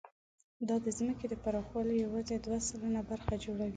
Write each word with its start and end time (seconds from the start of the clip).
دا 0.67 0.75
د 0.85 0.87
ځمکې 0.97 1.25
د 1.29 1.33
پراخوالي 1.43 1.95
یواځې 2.05 2.35
دوه 2.45 2.59
سلنه 2.67 3.01
برخه 3.09 3.33
جوړوي. 3.43 3.69